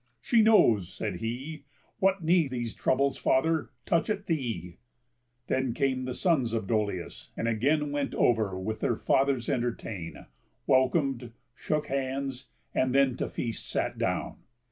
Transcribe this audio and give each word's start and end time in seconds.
"She 0.19 0.41
knows," 0.41 0.91
said 0.91 1.17
he, 1.17 1.65
"What 1.99 2.23
need 2.23 2.49
these 2.49 2.73
troubles, 2.73 3.17
father, 3.17 3.69
touch 3.85 4.09
at 4.09 4.25
thee?" 4.25 4.77
Then 5.45 5.75
came 5.75 6.05
the 6.05 6.15
sons 6.15 6.53
of 6.53 6.65
Dolius, 6.65 7.29
and 7.37 7.47
again 7.47 7.91
Went 7.91 8.15
over 8.15 8.57
with 8.59 8.79
their 8.79 8.95
father's 8.97 9.47
entertain, 9.47 10.25
Welcom'd, 10.65 11.33
shook 11.53 11.85
hands, 11.85 12.47
and 12.73 12.95
then 12.95 13.15
to 13.17 13.29
feast 13.29 13.69
sat 13.69 13.99
down. 13.99 14.37